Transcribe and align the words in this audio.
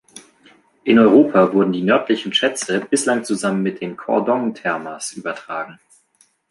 In 0.83 0.97
Europa 0.97 1.53
wurden 1.53 1.73
die 1.73 1.83
„Nördlichen 1.83 2.33
Schätze“ 2.33 2.79
bislang 2.79 3.23
zusammen 3.23 3.61
mit 3.61 3.81
den 3.81 3.95
„Khordong-Termas“ 3.97 5.11
übertragen. 5.13 5.77